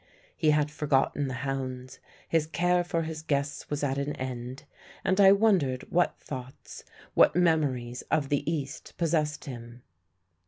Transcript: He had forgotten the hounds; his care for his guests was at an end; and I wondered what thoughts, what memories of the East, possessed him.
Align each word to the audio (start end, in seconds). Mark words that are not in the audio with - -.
He 0.35 0.49
had 0.49 0.71
forgotten 0.71 1.27
the 1.27 1.35
hounds; 1.45 1.99
his 2.27 2.47
care 2.47 2.83
for 2.83 3.03
his 3.03 3.21
guests 3.21 3.69
was 3.69 3.83
at 3.83 3.99
an 3.99 4.15
end; 4.15 4.63
and 5.03 5.21
I 5.21 5.31
wondered 5.31 5.83
what 5.91 6.17
thoughts, 6.17 6.83
what 7.13 7.35
memories 7.35 8.01
of 8.09 8.29
the 8.29 8.51
East, 8.51 8.95
possessed 8.97 9.45
him. 9.45 9.83